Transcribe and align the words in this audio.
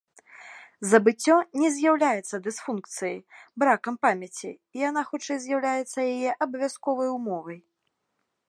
Забыццё 0.91 1.35
не 1.63 1.69
з'яўляецца 1.75 2.35
дысфункцыяй, 2.47 3.13
бракам 3.65 3.95
памяці, 4.07 4.51
яна 4.89 5.01
хутчэй 5.13 5.37
з'яўляецца 5.47 5.99
яе 6.13 6.31
абавязковай 6.47 7.09
умовай. 7.19 7.59